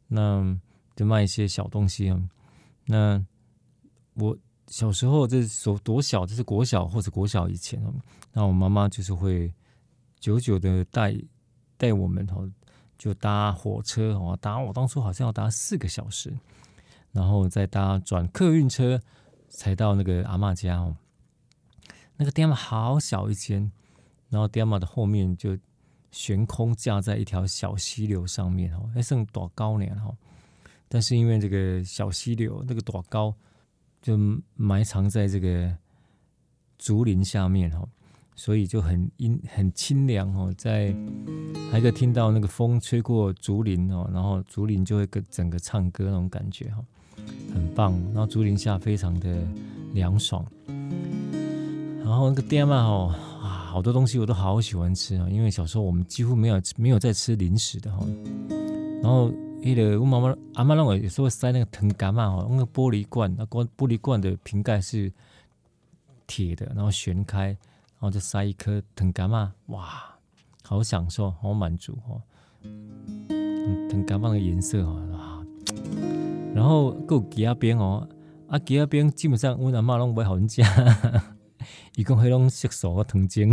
[0.08, 0.58] 那
[0.96, 2.20] 就卖一些小东西啊，
[2.86, 3.24] 那
[4.14, 4.36] 我。
[4.70, 7.92] 小时候，这是多小，这是国小或者国小以前哦。
[8.32, 9.52] 那我妈妈就是会
[10.20, 11.12] 久久的带
[11.76, 12.48] 带我们哦，
[12.96, 16.32] 就搭火车哦，搭我当初好像要搭四个小时，
[17.10, 19.02] 然后再搭转客运车
[19.48, 20.96] 才到那个阿嬷家哦。
[22.16, 23.72] 那个店嘛好小一间，
[24.28, 25.58] 然后店嘛的后面就
[26.12, 30.16] 悬空架在一条小溪流上面哦，还剩多高呢哈？
[30.88, 33.34] 但是因为这个小溪流那个多高。
[34.02, 34.18] 就
[34.54, 35.76] 埋藏在这个
[36.78, 37.86] 竹林下面哈，
[38.34, 40.94] 所以就很阴很清凉哦，在
[41.70, 46.82] 还可以听到那个风吹过竹林哦，然后竹林就会跟整个唱歌那种感觉哈，
[47.52, 47.92] 很棒。
[48.14, 49.46] 然后竹林下非常的
[49.92, 58.06] 凉爽，然后那个店嘛哈啊，好多东西我都好喜欢吃啊，因为小时候我们几乎没有没有在吃零食的哈，
[59.02, 59.30] 然后。
[59.62, 65.12] 那个我妈妈阿妈拢会有时候塞那个藤柑嘛吼，那个玻璃罐，那玻玻璃罐的瓶盖是
[66.26, 67.56] 铁的，然后旋开，然
[68.00, 70.16] 后就塞一颗藤柑嘛，哇，
[70.64, 72.22] 好享受，好满足哦。
[73.90, 75.44] 藤柑嘛的颜色哦，哇，
[76.54, 78.08] 然后还有鸡仔饼哦，
[78.48, 80.64] 啊鸡仔饼基本上阮阿妈拢不会好人家，
[81.96, 83.52] 伊讲迄种色素和糖精，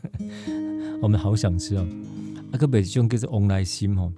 [1.02, 1.86] 我们好想吃哦。
[2.50, 4.10] 啊个别种叫做旺来心哦。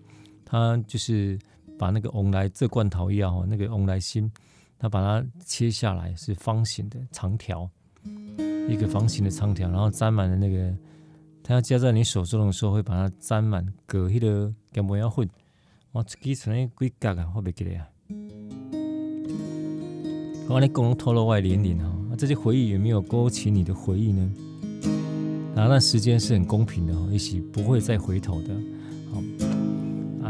[0.51, 1.39] 他就是
[1.79, 4.29] 把那个旺来这罐头药，那个旺来心，
[4.77, 7.71] 他把它切下来是方形的长条，
[8.69, 10.77] 一个方形的长条，然后沾满了那个，
[11.45, 15.29] 他要夹在你手中的时候会把它沾满，隔迄个跟模样混，
[15.93, 17.89] 哇，几层的几格啊，我袂记得啊。
[20.49, 24.29] 我跟你讲透露我的年龄哈，这些回忆有没有勾起你的回忆呢？
[25.55, 28.49] 然后那时间是很公平的，一起不会再回头的，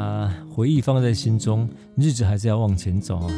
[0.00, 3.30] 啊，回忆放在心中，日子还是要往前走啊！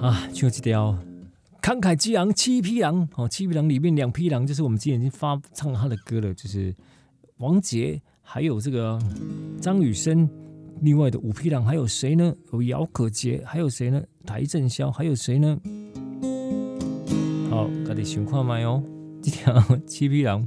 [0.00, 0.98] 啊，就这条
[1.62, 6.74] 慷慨激昂七匹狼哦，七匹狼里面两匹狼就是我们今天已经发唱他的歌了，就是
[7.36, 8.98] 王杰，还有这个
[9.60, 10.28] 张雨生。
[10.80, 12.34] 另外的五匹狼还有谁呢？
[12.52, 14.02] 有姚可杰，还有谁呢？
[14.26, 15.56] 邰正宵，还有谁呢？
[17.48, 18.82] 好，大家情况没有？
[19.22, 20.44] 这条七匹狼。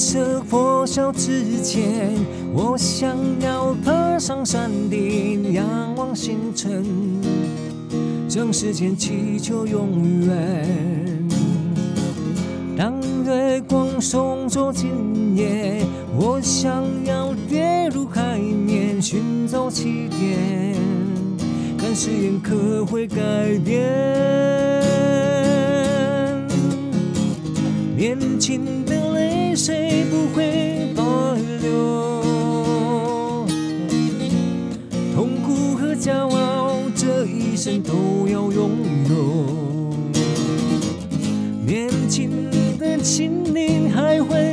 [0.00, 2.14] 天色破晓之前，
[2.54, 6.82] 我想要爬上山顶，仰望星辰，
[8.26, 11.28] 向时间祈求永远。
[12.78, 15.84] 当月光送走今夜，
[16.16, 20.74] 我想要跌入海面，寻找起点，
[21.76, 23.18] 看誓言可会改
[23.62, 23.76] 变。
[27.94, 28.79] 年轻。
[30.34, 32.24] 会保留？
[35.14, 38.70] 痛苦和骄傲，这一生都要拥
[39.08, 39.14] 有。
[41.66, 44.49] 年轻的心灵还会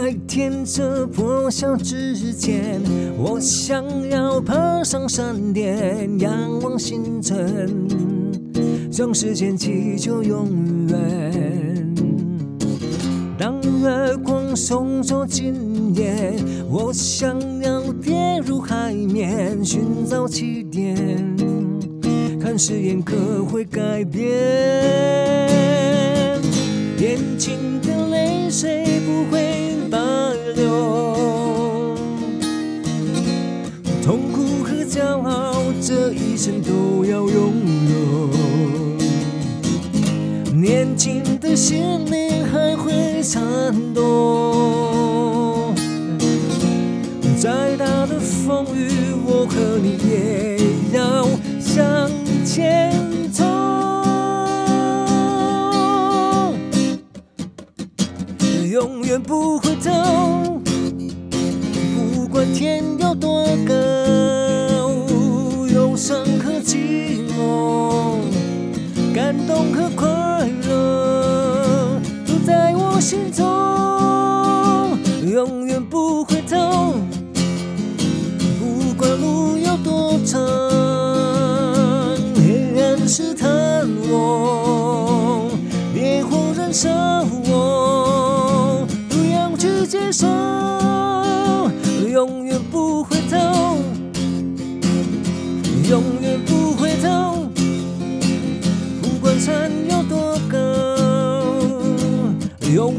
[0.00, 2.80] 在天色破晓之前，
[3.18, 6.30] 我想要爬上山巅，仰
[6.60, 7.68] 望星辰，
[8.92, 10.46] 向时间祈求永
[10.86, 11.94] 远。
[13.36, 16.32] 当月光送走今夜，
[16.70, 20.96] 我想要跌入海面，寻找起点，
[22.40, 24.28] 看誓言可会改变。
[26.96, 29.57] 年轻的泪水不会。
[34.02, 37.52] 痛苦和骄傲这一生都要拥
[37.90, 38.30] 有，
[40.52, 45.74] 年轻的心灵还会颤抖。
[47.38, 50.58] 再大的风雨，我和你也
[50.92, 51.24] 要
[51.60, 52.10] 向
[52.44, 52.90] 前
[53.30, 53.44] 走，
[58.68, 60.37] 永远不回头，
[62.58, 63.72] 天有多高。
[65.72, 68.18] 忧伤和寂寞，
[69.14, 69.87] 感动和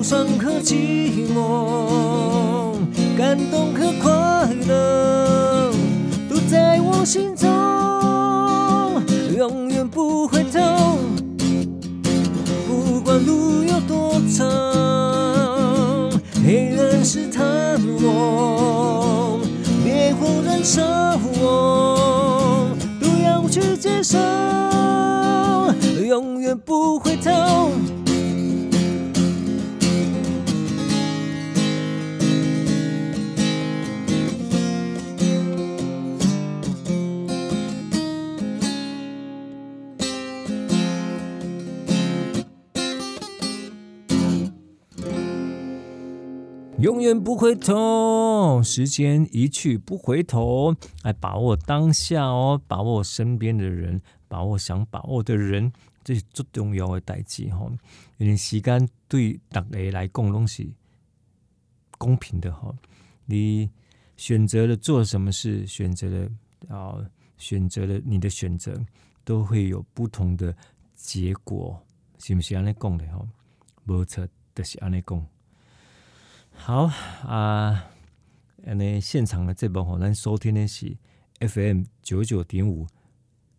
[0.09, 2.73] 伤和寂寞，
[3.15, 4.09] 感动和快
[4.67, 5.71] 乐，
[6.27, 7.47] 都在我心中，
[9.37, 10.97] 永远不会头。
[12.67, 14.49] 不管路有多长，
[16.43, 19.39] 黑暗试探我，
[19.85, 20.81] 烈火燃烧
[21.39, 24.17] 我，都要去接受，
[26.03, 27.18] 永远不会。
[46.89, 55.71] 永远不回头，时间一去不回头，来把握当下哦，把握身边的人，把握想把握的人，
[56.03, 57.71] 这是最重要的代志哈。
[58.17, 60.67] 因为时间对大家来讲拢是
[61.99, 62.73] 公平的哈。
[63.27, 63.69] 你
[64.17, 66.27] 选择了做什么事，选择了
[66.75, 66.97] 啊，
[67.37, 68.83] 选择了你的选择，
[69.23, 70.57] 都会有不同的
[70.95, 71.79] 结果，
[72.17, 73.23] 是不是安尼讲的哈？
[73.83, 75.23] 没错，就是安尼讲。
[76.61, 76.83] 好
[77.25, 77.89] 啊，
[78.63, 80.95] 那现场的这部吼，咱收听的是
[81.39, 82.85] FM 九九点五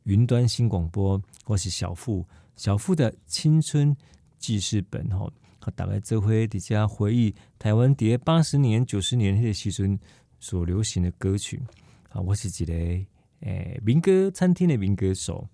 [0.05, 2.25] 云端新广播，我是小富，
[2.57, 3.97] 小富的青春
[4.39, 9.99] 记事本吼，和大概这回底下回忆台湾碟八十年、九十年那些时阵
[10.39, 11.61] 所流行的歌曲
[12.11, 12.73] 啊，我是一个
[13.41, 15.49] 诶民歌餐厅的民歌手。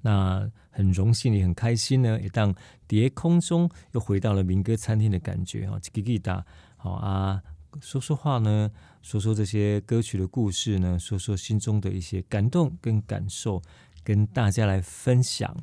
[0.00, 2.52] 那很荣幸也很开心呢，也当
[2.88, 6.44] 碟空中又回到了民歌餐厅的感觉哈，叽叽哒，
[6.76, 7.42] 好啊，
[7.80, 8.70] 说说话呢，
[9.02, 13.62] 说说这些歌曲的故事呢，说说心中的一些感动跟感受，
[14.02, 15.54] 跟大家来分享。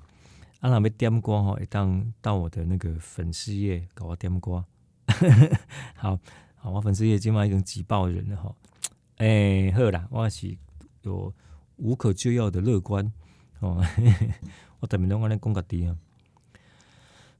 [0.59, 4.63] 阿拉没点歌哈，也当到我的那个粉丝页搞我点歌，
[5.95, 6.19] 好
[6.55, 8.55] 好，我粉丝页今晚已经挤爆人了哈，
[9.17, 10.55] 哎，好啦，我是
[11.01, 11.33] 有
[11.77, 13.11] 无可救药的乐观。
[13.59, 13.83] 哦，
[14.79, 15.95] 我特别拢安尼讲家己啊。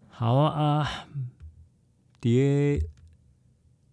[0.10, 1.08] 好啊，
[2.22, 2.86] 伫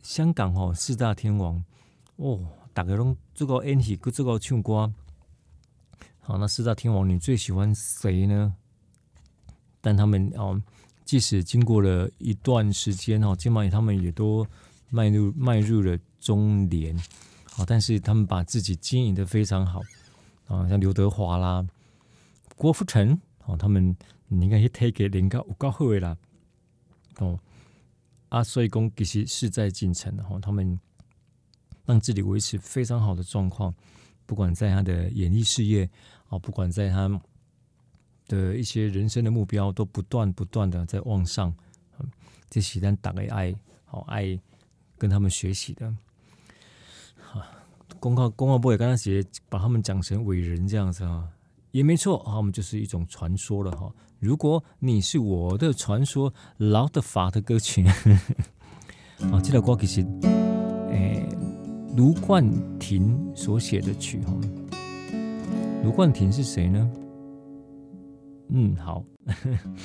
[0.02, 1.64] 香港吼四大天王
[2.16, 2.40] 哦，
[2.74, 4.92] 大家拢做个演戏，搁做个唱歌。
[6.20, 8.54] 好，那四大天王你最喜欢谁呢？
[9.80, 10.60] 但他们哦，
[11.04, 14.44] 即使经过了一段时间哦，今晚他们也都
[14.90, 17.00] 迈入迈入了中年。
[17.52, 19.80] 好，但是他们把自己经营得非常好
[20.48, 21.64] 啊，像刘德华啦。
[22.56, 23.96] 郭富城哦，他们
[24.28, 26.16] 你应该去推给人家有够好的啦
[27.18, 27.38] 哦，
[28.30, 30.78] 啊，所以讲其实势在必成的哈，他们
[31.84, 33.72] 让自己维持非常好的状况，
[34.24, 35.88] 不管在他的演艺事业
[36.28, 37.20] 啊，不管在他
[38.26, 41.54] 的一些人生的目标，都不断不断的在往上，
[42.50, 43.54] 这是咱大家爱
[43.84, 44.36] 好爱
[44.98, 45.86] 跟他们学习的。
[47.32, 47.64] 啊，
[48.00, 51.30] 公告公告部也刚才写把他们讲成伟人这样子啊。
[51.76, 53.92] 也没错，啊，我们就是一种传说了哈。
[54.18, 57.84] 如果你是我的传说，老的法的歌曲，
[59.30, 60.00] 啊，这首歌其实，
[60.88, 61.28] 诶，
[61.94, 62.42] 卢冠
[62.78, 64.32] 廷所写的曲哈。
[65.84, 66.90] 卢冠廷是谁呢？
[68.48, 69.04] 嗯，好，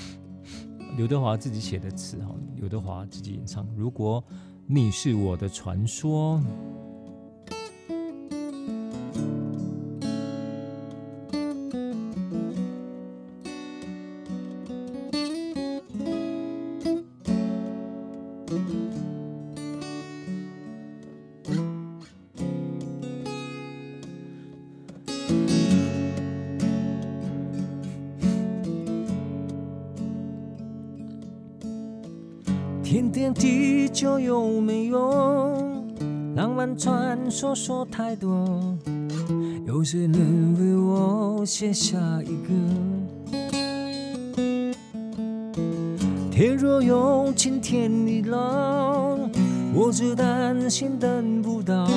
[0.95, 3.67] 刘德华自己写的词哈，刘德华自己演唱。
[3.75, 4.23] 如果
[4.65, 6.41] 你是我的传说。
[32.91, 35.55] 天天地久有没有？
[36.35, 38.77] 浪漫传说说太多，
[39.65, 42.51] 有谁能为我写下一个？
[46.29, 49.17] 天若有情天亦老，
[49.73, 51.87] 我只担心等不到，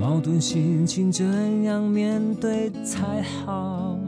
[0.00, 3.98] 矛盾心情怎样面对才好？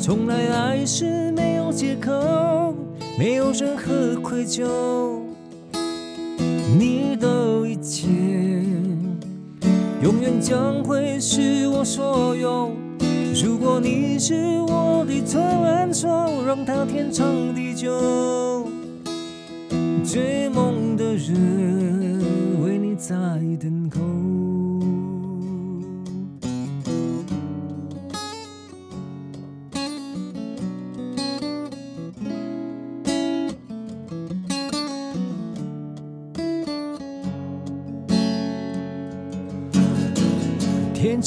[0.00, 2.74] 从来爱是没有借口。
[3.20, 4.66] 没有任何愧疚，
[6.78, 8.08] 你的一切
[10.02, 12.72] 永远将会是我所有。
[13.44, 18.66] 如果你是我的传说，让它天长地久。
[20.02, 23.14] 追梦的人为你在
[23.60, 24.19] 等候。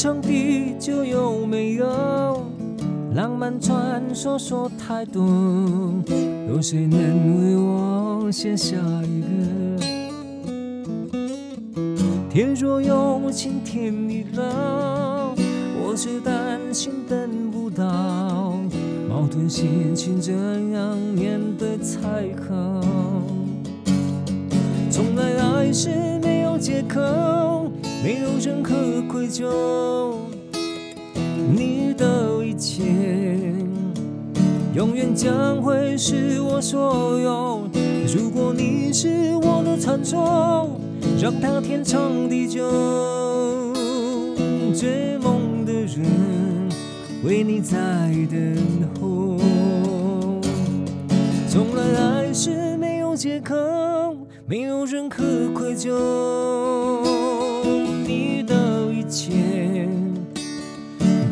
[0.04, 2.46] 天长地久有没有？
[3.16, 5.24] 浪漫传说说太多，
[6.50, 9.86] 有谁能为我写下一个？
[12.30, 15.34] 天若有情天亦老，
[15.82, 18.60] 我只担心等不到，
[19.08, 20.34] 矛盾心情怎
[20.74, 22.02] 样面对才
[22.46, 22.82] 好？
[24.92, 27.00] 从来爱是没有借口。
[28.04, 29.50] 没有任何愧疚，
[31.56, 32.84] 你的一切
[34.76, 37.62] 永远将会是我所有。
[38.14, 39.08] 如果你是
[39.42, 40.78] 我的传说，
[41.18, 42.70] 让它天长地久。
[44.76, 46.04] 追梦的人
[47.24, 47.78] 为你在
[48.30, 48.58] 等
[49.00, 49.38] 候，
[51.48, 53.56] 从来爱是没有借口，
[54.46, 55.24] 没有任何
[55.54, 57.13] 愧疚。
[59.14, 59.88] 切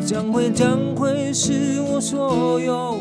[0.06, 2.96] 将会将会是我所有。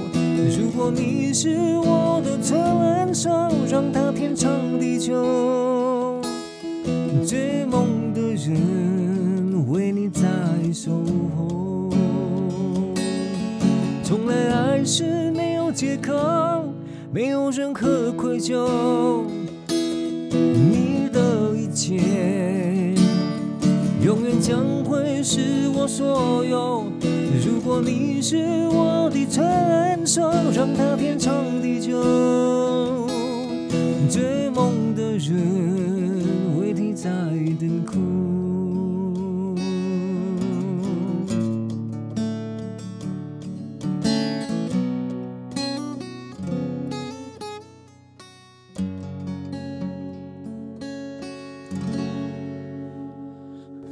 [0.57, 6.19] 如果你是我的传说，让它天长地久。
[7.27, 10.23] 追梦的人为你在
[10.73, 10.91] 守
[11.37, 11.91] 候，
[14.03, 16.11] 从来爱是没有借口，
[17.13, 18.67] 没有任何愧疚。
[19.69, 21.99] 你的一切
[24.51, 26.83] 将会是我所有。
[27.45, 28.35] 如果你是
[28.67, 33.07] 我的传说，让它天长地久。
[34.09, 37.09] 追梦的人为你在
[37.57, 38.30] 等候。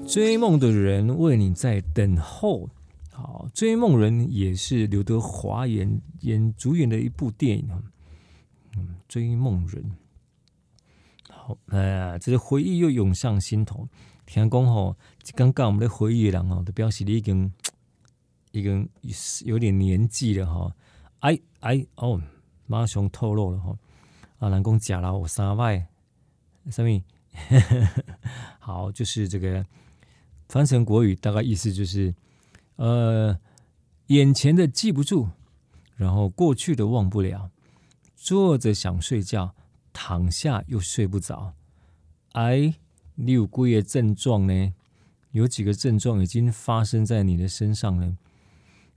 [0.09, 2.67] 追梦的人为你在等候。
[3.11, 7.69] 好，追梦人也是刘德华演演主演的一部电影。
[8.75, 9.91] 嗯，追梦人。
[11.29, 13.87] 好，哎呀，这个回忆又涌上心头。
[14.25, 14.97] 听讲吼，
[15.35, 17.53] 刚刚我们的回忆的人哦，都表示你已经
[18.51, 18.89] 已经
[19.45, 20.75] 有点年纪了哈。
[21.19, 22.19] 哎哎哦，
[22.65, 23.77] 马上透露了哈。
[24.39, 25.85] 啊，人讲假了，我三拜。
[26.71, 27.03] 什么？
[28.57, 29.63] 好，就是这个
[30.49, 32.13] 翻成国语，大概意思就是。
[32.75, 33.37] 呃，
[34.07, 35.27] 眼前的记不住，
[35.97, 37.51] 然后过去的忘不了，
[38.15, 39.53] 坐着想睡觉，
[39.91, 41.53] 躺下又睡不着。
[42.31, 42.73] 哎，
[43.15, 44.73] 你有几个症状呢？
[45.31, 48.15] 有几个症状已经发生在你的身上了？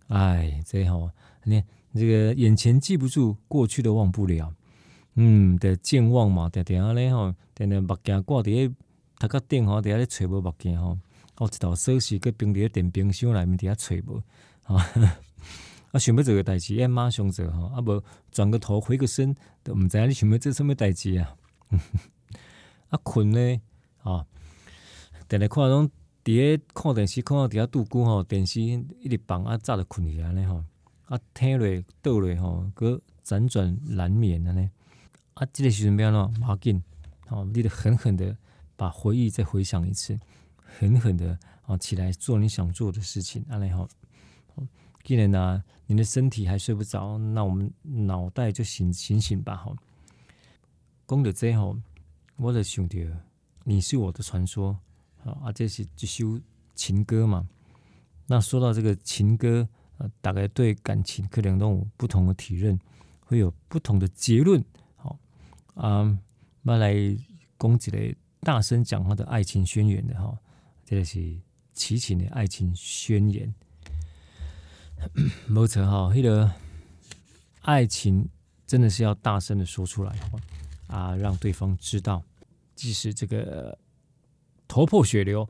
[0.06, 1.10] 哎，这好，
[1.42, 4.54] 你看这个眼前记不住，过去的忘不了，
[5.16, 8.70] 嗯，的健忘嘛，点点啊嘞吼，点点目镜挂伫咧
[9.18, 10.96] 头壳顶吼，点下咧找无目镜吼。
[11.42, 14.22] 哦，一道锁匙搁冰伫咧电冰箱内面底下找无，
[14.62, 14.86] 啊，
[15.90, 19.34] 啊想要做个代志，要马上做吼，啊无转个头回个身，
[19.64, 21.34] 都毋知影你想要做什么代志啊。
[22.90, 23.60] 啊困呢，
[24.04, 24.24] 啊，
[25.28, 25.90] 定定看种
[26.22, 30.62] 伫咧看电视，看到伫遐拄久吼，电视一直放啊，早就困去安尼吼，
[31.06, 34.70] 啊听落倒落吼，搁辗转难眠安尼，
[35.34, 36.80] 啊，即个时阵要安怎，无要紧，
[37.26, 38.36] 吼，你得狠狠的
[38.76, 40.16] 把回忆再回想一次。
[40.78, 43.44] 狠狠的啊，起来做你想做的事情。
[43.48, 43.88] 阿来好，
[45.04, 49.56] 既然呢，你的身体还睡不着，那我们脑袋就醒醒醒吧。
[49.56, 49.76] 好，
[51.06, 51.76] 讲到这后，
[52.36, 52.98] 我就想到
[53.64, 54.78] 你是我的传说
[55.24, 56.40] 啊，这是一首
[56.74, 57.48] 情歌嘛。
[58.26, 59.68] 那说到这个情歌，
[59.98, 62.78] 啊，大概对感情可能都有不同的体认，
[63.20, 64.64] 会有不同的结论。
[64.96, 65.18] 好
[65.74, 66.18] 啊，
[66.62, 66.94] 那来
[67.58, 70.36] 讲一个大声讲话的爱情宣言的哈。
[70.84, 71.36] 这个是
[71.72, 73.54] 齐秦的爱情宣言，
[75.46, 76.50] 没错哈，那个
[77.62, 78.28] 爱情
[78.66, 80.14] 真的是要大声的说出来
[80.88, 82.22] 啊，让对方知道，
[82.74, 83.78] 即使这个
[84.68, 85.48] 头破血流，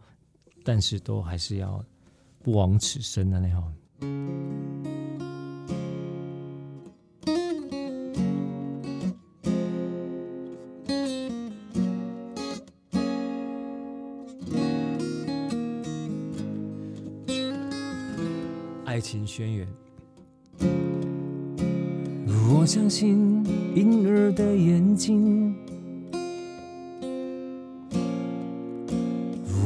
[0.64, 1.84] 但是都还是要
[2.42, 4.91] 不枉此生的那种。
[19.12, 19.68] 爱情宣言。
[22.50, 23.44] 我相信
[23.74, 25.54] 婴儿的眼睛，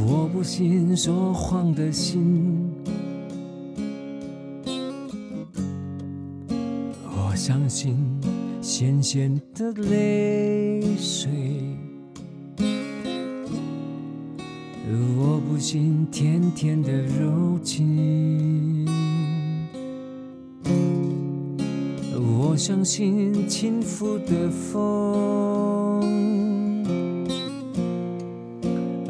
[0.05, 2.72] 我不信说谎的心，
[7.05, 7.97] 我相信
[8.61, 11.30] 咸咸的泪水，
[15.16, 18.15] 我不信甜甜的柔情。
[22.57, 26.00] 我相信轻拂的风，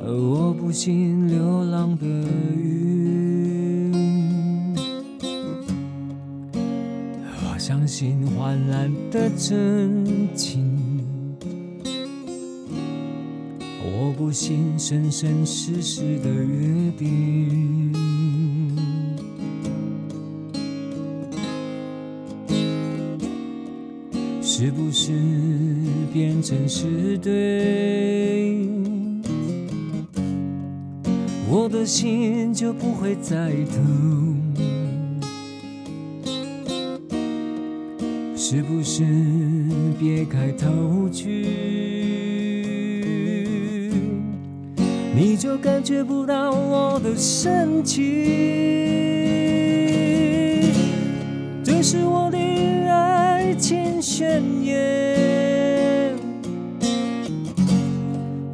[0.05, 2.05] 我不信流浪的
[2.57, 3.93] 云。
[7.23, 10.77] 我相信患难的真情，
[13.81, 17.66] 我不信生生世世的约定。
[25.07, 25.13] 是
[26.13, 28.59] 变成是对，
[31.49, 34.43] 我的心就不会再疼。
[38.35, 39.05] 是不是
[39.97, 41.47] 别开头去，
[45.15, 48.03] 你就感觉不到我的深情？
[51.63, 52.26] 这是我
[54.09, 56.15] 宣言，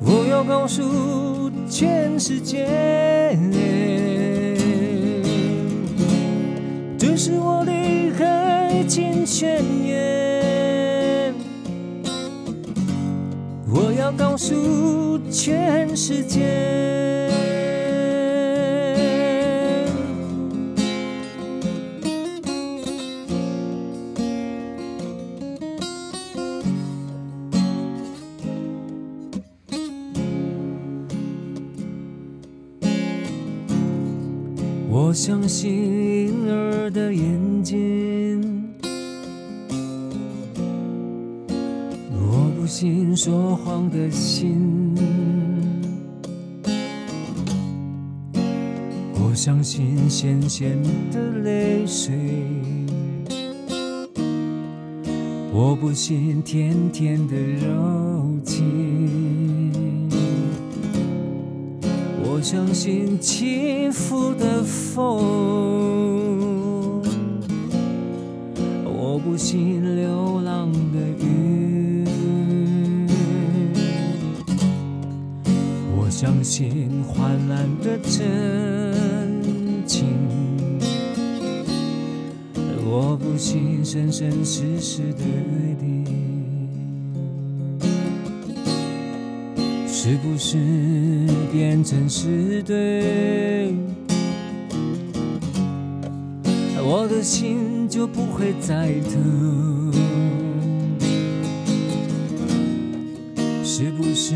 [0.02, 2.66] 我要告诉全世界，
[6.96, 7.70] 这是我的
[8.24, 11.34] 爱情宣言，
[13.70, 17.21] 我要告诉全世界。
[35.24, 35.70] 相信
[36.26, 38.74] 婴儿的眼睛，
[42.10, 44.96] 我不信说谎的心，
[49.14, 50.76] 我相信咸咸
[51.12, 52.12] 的泪水，
[55.52, 59.31] 我不信甜甜的柔情。
[62.42, 65.00] 相信起伏的风，
[68.84, 72.04] 我不信流浪的云，
[75.96, 78.26] 我相信患难的真
[79.86, 80.04] 情，
[82.84, 86.01] 我不信生生世世的约定。
[90.04, 90.56] 是不是
[91.52, 93.72] 变成是对，
[96.82, 99.92] 我的心就不会再疼？
[103.62, 104.34] 是不是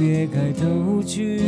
[0.00, 1.40] 别开头句，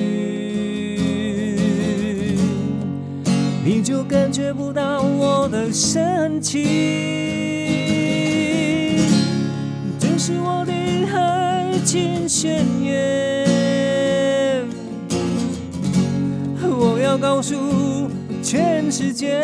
[3.65, 6.63] 你就感觉不到我的深情？
[9.99, 10.73] 这是我的
[11.91, 14.67] 情宣言，
[16.63, 17.57] 我要告诉
[18.43, 19.41] 全世界，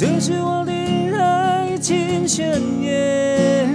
[0.00, 0.72] 这是我的
[1.14, 3.68] 爱情宣言，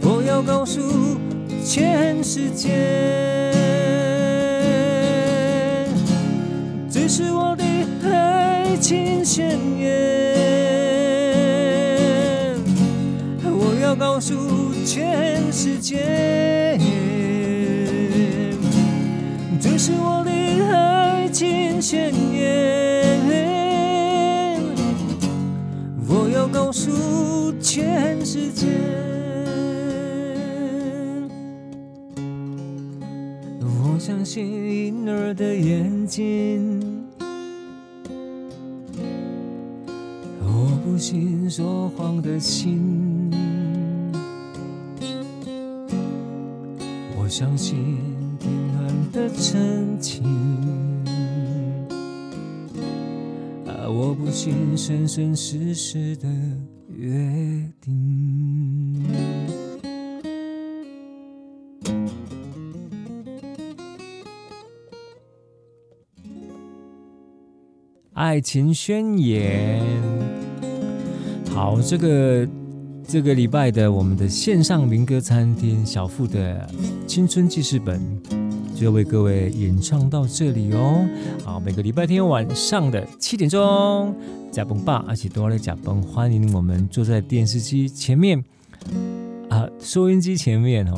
[0.00, 0.80] 我要告诉
[1.62, 2.70] 全世界，
[14.84, 16.78] 全世界，
[19.58, 23.18] 这是我的爱情宣言。
[26.06, 28.66] 我要告诉全世界，
[33.60, 37.02] 我相信婴儿的眼睛，
[40.40, 42.93] 我不信说谎的心。
[54.34, 56.26] 啊，我不信生生世世的
[56.88, 59.04] 约定。
[68.14, 69.80] 爱情宣言，
[71.50, 72.48] 好，这个。
[73.06, 76.66] 这个礼拜的我们的线上民歌餐厅小富的
[77.06, 78.00] 青春记事本
[78.74, 81.08] 就要为各位演唱到这里哦。
[81.44, 84.14] 好，每个礼拜天晚上的七点钟，
[84.50, 88.42] 加崩吧，而且都要来加崩，欢迎我们坐在电视机前面
[89.48, 90.94] 啊，收音机前面哦，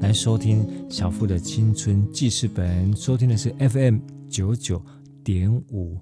[0.00, 2.96] 来收听小富的青春记事本。
[2.96, 3.98] 收听的是 FM
[4.28, 4.82] 九九
[5.22, 5.98] 点五。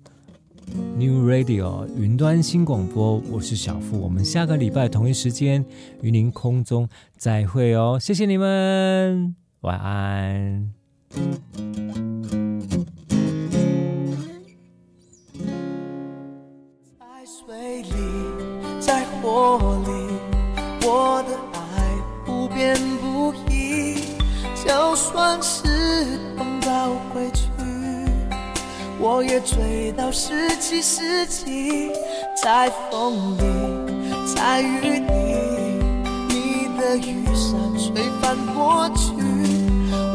[0.98, 5.64] New Radio 云端新广播，我是小富，我们下个礼拜同一时间
[6.02, 10.75] 与您空中再会哦，谢谢你们，晚安。
[16.98, 17.90] 在水里，
[18.78, 19.90] 在火里，
[20.86, 21.56] 我的爱
[22.26, 24.02] 不变不移，
[24.62, 25.64] 就算是
[26.36, 27.48] 碰到回去。
[29.00, 31.90] 我也追到十七世纪。
[32.42, 33.42] 在风里，
[34.34, 35.06] 在雨里，
[36.28, 39.14] 你的雨伞吹翻过去，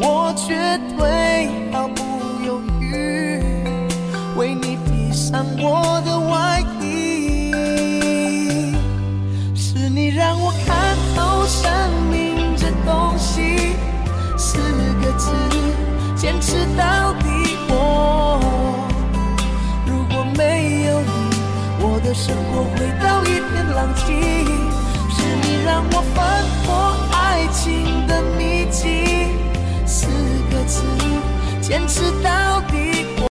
[0.04, 0.56] 我绝
[0.98, 2.02] 对毫不
[2.44, 3.40] 犹豫
[4.36, 7.52] 为你披上我的外衣，
[9.54, 11.70] 是你让我看透生
[12.10, 13.76] 命这东西，
[14.36, 14.58] 四
[15.00, 15.30] 个字，
[16.16, 17.56] 坚持到底。
[17.68, 18.40] 我
[19.86, 21.10] 如果没有你，
[21.80, 24.12] 我的生活回到一片狼藉，
[25.14, 28.21] 是你让我翻破爱情的。
[31.72, 32.51] 坚持到